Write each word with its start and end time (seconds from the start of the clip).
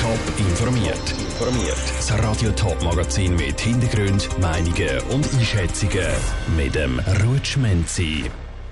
Top 0.00 0.18
informiert. 0.38 1.10
Informiert. 1.20 1.76
Das 1.96 2.18
Radio 2.18 2.50
Top 2.50 2.82
Magazin 2.82 3.36
mit 3.36 3.60
Hintergrund, 3.60 4.28
Meinungen 4.40 5.00
und 5.10 5.32
Einschätzungen 5.34 6.06
mit 6.56 6.74
dem 6.74 7.00
Rutschmenzi. 7.24 8.24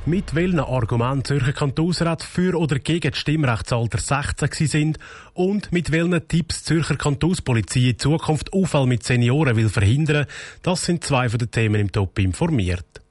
Mit 0.04 0.34
welchen 0.34 0.58
Argumenten 0.58 1.24
Zürcher 1.24 1.52
Kantonsrat 1.52 2.24
für 2.24 2.58
oder 2.58 2.78
gegen 2.80 3.10
das 3.12 3.20
Stimmrechtsalter 3.20 3.98
16 3.98 4.66
sind 4.66 4.98
und 5.34 5.70
mit 5.70 5.92
welchen 5.92 6.26
Tipps 6.26 6.64
Zürcher 6.64 6.96
Kantonspolizei 6.96 7.90
in 7.90 7.98
Zukunft 7.98 8.52
Unfall 8.52 8.86
mit 8.86 9.04
Senioren 9.04 9.56
will 9.56 9.68
verhindern, 9.68 10.26
das 10.62 10.84
sind 10.84 11.04
zwei 11.04 11.28
von 11.28 11.38
den 11.38 11.50
Themen 11.50 11.80
im 11.80 11.92
Top 11.92 12.18
informiert. 12.18 13.01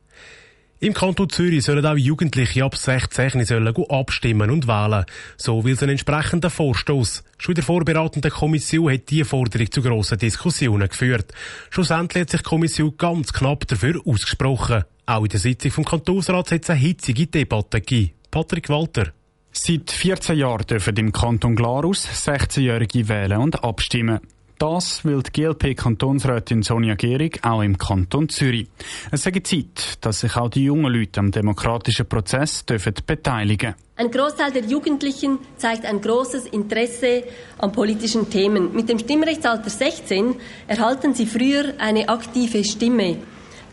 Im 0.84 0.96
Kanton 0.96 1.30
Zürich 1.30 1.64
sollen 1.64 1.86
auch 1.86 1.96
Jugendliche 1.96 2.64
ab 2.64 2.76
16 2.76 3.46
sollen 3.46 3.68
abstimmen 3.68 4.50
und 4.50 4.68
wählen. 4.68 5.06
So 5.38 5.64
will 5.64 5.76
es 5.76 5.84
einen 5.84 5.92
entsprechenden 5.92 6.50
Vorstoß. 6.50 7.24
Schon 7.38 7.52
in 7.52 7.56
der 7.58 7.64
vorbereitenden 7.64 8.32
Kommission 8.32 8.92
hat 8.92 9.08
diese 9.12 9.26
Forderung 9.26 9.72
zu 9.72 9.84
grossen 9.84 10.18
Diskussionen 10.18 10.90
geführt. 10.90 11.34
Schlussendlich 11.70 12.22
hat 12.22 12.30
sich 12.32 12.42
die 12.42 12.50
Kommission 12.50 12.98
ganz 12.98 13.32
knapp 13.32 13.68
dafür 13.68 14.02
ausgesprochen. 14.04 14.86
Auch 15.06 15.22
in 15.22 15.30
der 15.30 15.40
Sitzung 15.40 15.70
vom 15.70 15.86
Kantonsrat 15.86 16.52
hat 16.52 16.64
es 16.64 16.70
eine 16.72 16.80
hitzige 16.80 17.28
Debatte 17.28 17.80
gegeben. 17.80 18.14
Patrick 18.32 18.68
Walter. 18.70 19.14
Seit 19.52 19.92
14 19.92 20.36
Jahren 20.36 20.66
dürfen 20.66 20.98
im 20.98 21.12
Kanton 21.12 21.56
Glarus 21.56 22.08
16-Jährige 22.08 23.08
wählen 23.08 23.38
und 23.38 23.64
abstimmen. 23.64 24.20
Das 24.62 25.04
will 25.04 25.24
die 25.24 25.42
GLP-Kantonsrätin 25.42 26.62
Sonja 26.62 26.94
Gehrig 26.94 27.40
auch 27.42 27.64
im 27.64 27.80
Kanton 27.80 28.30
Zürich. 28.30 28.68
Es 29.10 29.24
sei 29.24 29.32
Zeit, 29.32 29.98
dass 30.02 30.20
sich 30.20 30.36
auch 30.36 30.50
die 30.50 30.66
jungen 30.66 30.94
Leute 30.94 31.20
am 31.20 31.32
demokratischen 31.32 32.08
Prozess 32.08 32.64
dürfen 32.64 32.94
beteiligen 33.08 33.74
Ein 33.96 34.12
Großteil 34.12 34.52
der 34.52 34.66
Jugendlichen 34.66 35.40
zeigt 35.58 35.84
ein 35.84 36.00
großes 36.00 36.46
Interesse 36.46 37.24
an 37.58 37.72
politischen 37.72 38.30
Themen. 38.30 38.72
Mit 38.76 38.88
dem 38.88 39.00
Stimmrechtsalter 39.00 39.72
16 39.72 40.36
erhalten 40.68 41.16
sie 41.16 41.26
früher 41.26 41.74
eine 41.80 42.08
aktive 42.08 42.64
Stimme. 42.64 43.18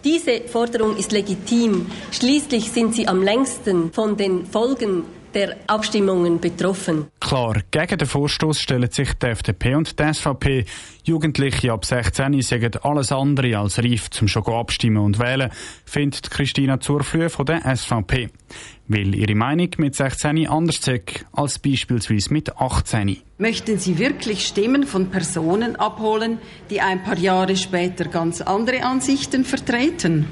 Diese 0.02 0.40
Forderung 0.48 0.96
ist 0.96 1.12
legitim. 1.12 1.84
Schließlich 2.12 2.72
sind 2.72 2.94
sie 2.94 3.06
am 3.06 3.22
längsten 3.22 3.92
von 3.92 4.16
den 4.16 4.46
Folgen 4.46 5.04
der 5.38 5.56
Abstimmungen 5.68 6.40
betroffen. 6.40 7.06
Klar, 7.20 7.62
gegen 7.70 7.96
den 7.96 8.08
Vorstoß 8.08 8.60
stellen 8.60 8.90
sich 8.90 9.12
die 9.14 9.26
FDP 9.26 9.76
und 9.76 9.96
die 9.96 10.12
SVP. 10.12 10.64
Jugendliche 11.04 11.72
ab 11.72 11.84
16 11.84 12.42
sagen 12.42 12.72
alles 12.82 13.12
andere 13.12 13.56
als 13.56 13.78
reif 13.78 14.10
zum 14.10 14.26
schon 14.26 14.44
abstimmen 14.46 14.98
und 14.98 15.20
wählen, 15.20 15.50
findet 15.84 16.28
Christina 16.32 16.80
Zurflühe 16.80 17.30
von 17.30 17.46
der 17.46 17.60
SVP. 17.76 18.30
Weil 18.88 19.14
ihre 19.14 19.36
Meinung 19.36 19.68
mit 19.76 19.94
16 19.94 20.48
anders 20.48 20.78
ist 20.88 21.24
als 21.30 21.60
beispielsweise 21.60 22.32
mit 22.32 22.56
18. 22.56 23.18
Möchten 23.38 23.78
Sie 23.78 23.98
wirklich 23.98 24.44
Stimmen 24.44 24.88
von 24.88 25.08
Personen 25.08 25.76
abholen, 25.76 26.38
die 26.68 26.80
ein 26.80 27.04
paar 27.04 27.18
Jahre 27.18 27.56
später 27.56 28.06
ganz 28.06 28.40
andere 28.40 28.82
Ansichten 28.82 29.44
vertreten? 29.44 30.26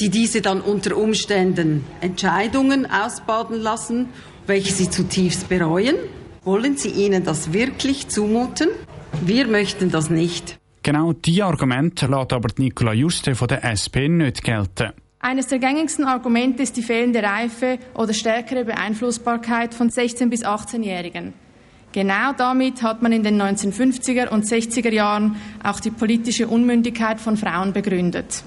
Die 0.00 0.08
diese 0.08 0.40
dann 0.40 0.60
unter 0.60 0.96
Umständen 0.96 1.84
Entscheidungen 2.00 2.86
ausbaden 2.90 3.60
lassen, 3.60 4.08
welche 4.46 4.72
sie 4.72 4.90
zutiefst 4.90 5.48
bereuen? 5.48 5.96
Wollen 6.44 6.76
Sie 6.76 6.90
ihnen 6.90 7.24
das 7.24 7.52
wirklich 7.52 8.08
zumuten? 8.08 8.68
Wir 9.24 9.46
möchten 9.46 9.90
das 9.90 10.10
nicht. 10.10 10.58
Genau 10.82 11.14
die 11.14 11.42
Argumente 11.42 12.06
lässt 12.06 12.32
aber 12.34 12.50
Nicola 12.58 12.92
Juste 12.92 13.34
von 13.34 13.48
der 13.48 13.64
SP 13.64 14.04
nicht 14.08 14.44
gelten. 14.44 14.92
Eines 15.20 15.46
der 15.46 15.58
gängigsten 15.58 16.04
Argumente 16.04 16.62
ist 16.62 16.76
die 16.76 16.82
fehlende 16.82 17.22
Reife 17.22 17.78
oder 17.94 18.12
stärkere 18.12 18.66
Beeinflussbarkeit 18.66 19.72
von 19.72 19.88
16- 19.88 20.28
bis 20.28 20.44
18-Jährigen. 20.44 21.32
Genau 21.92 22.32
damit 22.36 22.82
hat 22.82 23.00
man 23.00 23.12
in 23.12 23.22
den 23.22 23.40
1950er 23.40 24.28
und 24.28 24.44
60er 24.44 24.92
Jahren 24.92 25.36
auch 25.62 25.80
die 25.80 25.92
politische 25.92 26.48
Unmündigkeit 26.48 27.20
von 27.20 27.38
Frauen 27.38 27.72
begründet. 27.72 28.44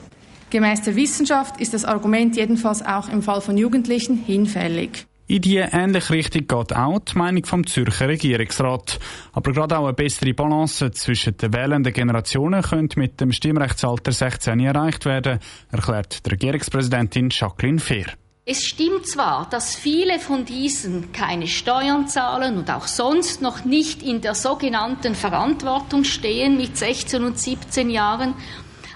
Gemäß 0.50 0.82
der 0.84 0.96
Wissenschaft 0.96 1.60
ist 1.60 1.74
das 1.74 1.84
Argument 1.84 2.38
jedenfalls 2.38 2.82
auch 2.82 3.10
im 3.10 3.22
Fall 3.22 3.42
von 3.42 3.58
Jugendlichen 3.58 4.18
hinfällig. 4.18 5.06
In 5.30 5.42
die 5.42 5.58
ähnliche 5.58 6.14
Richtung 6.14 6.48
geht 6.48 6.74
auch 6.74 7.00
die 7.00 7.18
Meinung 7.18 7.44
vom 7.44 7.68
Zürcher 7.68 8.08
Regierungsrat. 8.08 8.98
Aber 9.34 9.52
gerade 9.52 9.78
auch 9.78 9.84
eine 9.84 9.94
bessere 9.94 10.34
Balance 10.34 10.90
zwischen 10.92 11.36
den 11.36 11.54
wählenden 11.54 11.92
Generationen 11.92 12.62
könnte 12.62 12.98
mit 12.98 13.20
dem 13.20 13.34
Stimmrechtsalter 13.34 14.14
16 14.14 14.58
erreicht 14.62 15.04
werden, 15.04 15.40
erklärt 15.70 16.26
die 16.26 16.30
Regierungspräsidentin 16.30 17.28
Jacqueline 17.30 17.80
Fehr. 17.80 18.06
Es 18.46 18.66
stimmt 18.66 19.06
zwar, 19.06 19.50
dass 19.50 19.76
viele 19.76 20.20
von 20.20 20.46
diesen 20.46 21.12
keine 21.12 21.48
Steuern 21.48 22.08
zahlen 22.08 22.58
und 22.58 22.72
auch 22.72 22.88
sonst 22.88 23.42
noch 23.42 23.66
nicht 23.66 24.02
in 24.02 24.22
der 24.22 24.34
sogenannten 24.34 25.14
Verantwortung 25.16 26.06
stehen 26.06 26.56
mit 26.56 26.78
16 26.78 27.26
und 27.26 27.38
17 27.38 27.90
Jahren 27.90 28.36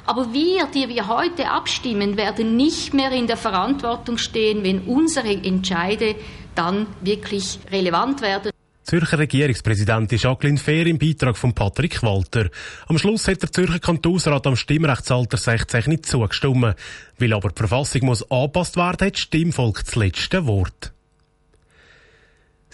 aber 0.05 0.33
wir, 0.33 0.67
die 0.73 0.89
wir 0.89 1.07
heute 1.07 1.49
abstimmen, 1.49 2.17
werden 2.17 2.55
nicht 2.55 2.93
mehr 2.93 3.11
in 3.11 3.27
der 3.27 3.37
Verantwortung 3.37 4.17
stehen, 4.17 4.63
wenn 4.63 4.81
unsere 4.81 5.31
Entscheide 5.31 6.15
dann 6.55 6.87
wirklich 7.01 7.59
relevant 7.71 8.21
werden. 8.21 8.51
Zürcher 8.83 9.19
Regierungspräsidentin 9.19 10.17
Jacqueline 10.17 10.57
Fehr 10.57 10.87
im 10.87 10.97
Beitrag 10.97 11.37
von 11.37 11.53
Patrick 11.53 12.01
Walter. 12.03 12.49
Am 12.87 12.97
Schluss 12.97 13.27
hat 13.27 13.41
der 13.41 13.51
Zürcher 13.51 13.79
Kantonsrat 13.79 14.45
am 14.47 14.55
Stimmrechtsalter 14.55 15.37
16 15.37 15.83
nicht 15.87 16.07
zugestimmt. 16.07 16.75
Weil 17.17 17.33
aber 17.33 17.49
die 17.49 17.59
Verfassung 17.59 18.05
muss 18.05 18.29
angepasst 18.29 18.75
werden, 18.77 19.05
hat 19.05 19.13
das 19.13 19.21
Stimmvolk 19.21 19.85
das 19.85 19.95
letzte 19.95 20.45
Wort. 20.47 20.91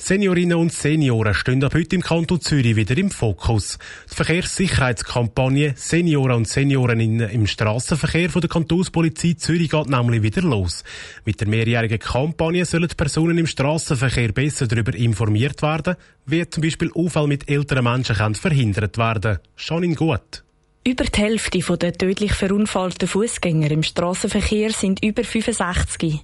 Seniorinnen 0.07 0.57
und 0.57 0.71
Senioren 0.71 1.33
stehen 1.33 1.61
ab 1.65 1.73
heute 1.73 1.97
im 1.97 2.01
Kanton 2.01 2.39
Zürich 2.39 2.77
wieder 2.77 2.97
im 2.97 3.11
Fokus. 3.11 3.77
Die 4.09 4.15
Verkehrssicherheitskampagne 4.15 5.73
Senioren 5.75 6.37
und 6.37 6.47
Seniorinnen 6.47 7.29
im 7.29 7.45
Strassenverkehr 7.45 8.29
von 8.29 8.39
der 8.39 8.49
Kantonspolizei 8.49 9.33
Zürich 9.33 9.69
geht 9.69 9.89
nämlich 9.89 10.23
wieder 10.23 10.43
los. 10.43 10.85
Mit 11.25 11.41
der 11.41 11.49
mehrjährigen 11.49 11.99
Kampagne 11.99 12.63
sollen 12.63 12.87
die 12.87 12.95
Personen 12.95 13.37
im 13.37 13.47
Strassenverkehr 13.47 14.31
besser 14.31 14.65
darüber 14.65 14.95
informiert 14.95 15.61
werden, 15.61 15.97
wie 16.25 16.49
zum 16.49 16.63
Beispiel 16.63 16.89
Unfall 16.91 17.27
mit 17.27 17.49
älteren 17.49 17.83
Menschen 17.83 18.35
verhindert 18.35 18.97
werden. 18.97 19.39
Schon 19.57 19.83
in 19.83 19.95
gut. 19.95 20.45
Über 20.87 21.03
die 21.03 21.19
Hälfte 21.19 21.77
der 21.77 21.91
tödlich 21.91 22.31
verunfallten 22.31 23.09
Fußgänger 23.09 23.71
im 23.71 23.83
Straßenverkehr 23.83 24.71
sind 24.71 25.03
über 25.03 25.25
65. 25.25 26.23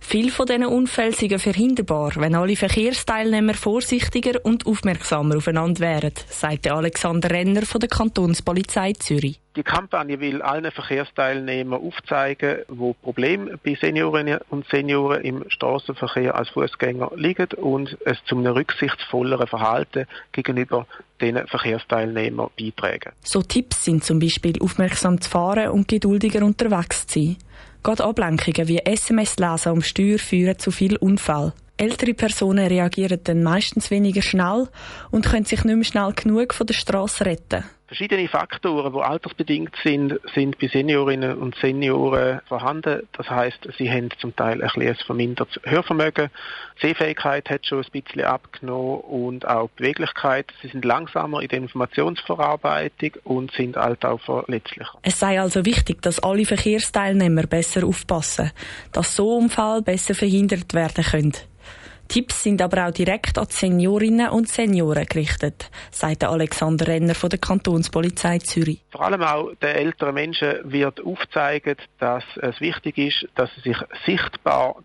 Viele 0.00 0.30
von 0.30 0.46
diesen 0.46 0.66
Unfällen 0.66 1.12
sind 1.12 1.38
verhinderbar, 1.38 2.12
wenn 2.16 2.34
alle 2.34 2.56
Verkehrsteilnehmer 2.56 3.54
vorsichtiger 3.54 4.44
und 4.44 4.66
aufmerksamer 4.66 5.36
aufeinander 5.36 5.80
wären, 5.80 6.12
sagt 6.28 6.70
Alexander 6.70 7.30
Renner 7.30 7.62
von 7.62 7.80
der 7.80 7.88
Kantonspolizei 7.88 8.92
Zürich. 8.94 9.40
Die 9.58 9.64
Kampagne 9.64 10.20
will 10.20 10.40
allen 10.40 10.70
Verkehrsteilnehmern 10.70 11.80
aufzeigen, 11.82 12.58
wo 12.68 12.92
Probleme 12.92 13.58
bei 13.58 13.74
Seniorinnen 13.74 14.38
und 14.50 14.64
Senioren 14.68 15.22
im 15.22 15.44
Straßenverkehr 15.48 16.36
als 16.36 16.50
Fußgänger 16.50 17.10
liegen 17.16 17.48
und 17.56 17.98
es 18.04 18.18
zum 18.26 18.46
rücksichtsvolleren 18.46 19.48
Verhalten 19.48 20.06
gegenüber 20.30 20.86
den 21.20 21.44
Verkehrsteilnehmern 21.48 22.50
beitragen. 22.56 23.10
So 23.24 23.42
Tipps 23.42 23.84
sind 23.84 24.04
zum 24.04 24.20
Beispiel 24.20 24.62
aufmerksam 24.62 25.20
zu 25.20 25.28
fahren 25.28 25.70
und 25.70 25.88
geduldiger 25.88 26.44
unterwegs 26.44 27.08
zu 27.08 27.18
sein. 27.18 27.36
Gerade 27.82 28.04
Ablenkungen 28.04 28.68
wie 28.68 28.78
SMS 28.78 29.38
lesen 29.40 29.72
um 29.72 29.82
Steuer 29.82 30.20
führen 30.20 30.56
zu 30.60 30.70
viel 30.70 30.96
Unfall. 30.98 31.52
Ältere 31.76 32.14
Personen 32.14 32.68
reagieren 32.68 33.18
dann 33.24 33.42
meistens 33.42 33.90
weniger 33.90 34.22
schnell 34.22 34.68
und 35.10 35.26
können 35.26 35.46
sich 35.46 35.64
nicht 35.64 35.74
mehr 35.74 35.84
schnell 35.84 36.12
genug 36.12 36.54
von 36.54 36.68
der 36.68 36.74
Straße 36.74 37.26
retten. 37.26 37.64
Verschiedene 37.88 38.28
Faktoren, 38.28 38.92
die 38.92 39.00
altersbedingt 39.00 39.74
sind, 39.82 40.20
sind 40.34 40.58
bei 40.58 40.68
Seniorinnen 40.68 41.38
und 41.38 41.54
Senioren 41.56 42.42
vorhanden. 42.46 43.08
Das 43.16 43.30
heißt, 43.30 43.66
sie 43.78 43.90
haben 43.90 44.10
zum 44.20 44.36
Teil 44.36 44.62
ein, 44.62 44.70
ein 44.82 44.94
vermindertes 44.94 45.58
Hörvermögen. 45.64 46.28
Sehfähigkeit 46.82 47.48
hat 47.48 47.66
schon 47.66 47.82
ein 47.82 47.90
bisschen 47.90 48.24
abgenommen 48.24 49.00
und 49.00 49.48
auch 49.48 49.70
Beweglichkeit. 49.70 50.52
Sie 50.60 50.68
sind 50.68 50.84
langsamer 50.84 51.40
in 51.40 51.48
der 51.48 51.60
Informationsverarbeitung 51.60 53.12
und 53.24 53.52
sind 53.52 53.76
halt 53.76 54.04
auch 54.04 54.20
verletzlicher. 54.20 54.98
Es 55.00 55.18
sei 55.18 55.40
also 55.40 55.64
wichtig, 55.64 56.02
dass 56.02 56.20
alle 56.20 56.44
Verkehrsteilnehmer 56.44 57.46
besser 57.46 57.86
aufpassen, 57.86 58.52
dass 58.92 59.16
so 59.16 59.34
Unfälle 59.38 59.80
besser 59.80 60.14
verhindert 60.14 60.74
werden 60.74 61.04
können. 61.04 61.32
Tipps 62.08 62.42
sind 62.42 62.62
aber 62.62 62.86
auch 62.86 62.90
direkt 62.90 63.38
an 63.38 63.46
Seniorinnen 63.48 64.30
und 64.30 64.48
Senioren 64.48 65.06
gerichtet, 65.06 65.70
sagt 65.90 66.24
Alexander 66.24 66.86
Renner 66.86 67.14
von 67.14 67.30
der 67.30 67.38
Kantonspolizei 67.38 68.38
Zürich. 68.38 68.82
Vor 68.90 69.02
allem 69.02 69.22
auch 69.22 69.52
den 69.62 69.76
älteren 69.76 70.14
Menschen 70.14 70.54
wird 70.64 71.04
aufgezeigt, 71.04 71.88
dass 71.98 72.24
es 72.40 72.60
wichtig 72.60 72.96
ist, 72.98 73.28
dass 73.34 73.50
sie 73.56 73.70
sich 73.70 73.76
sichtbar 74.06 74.76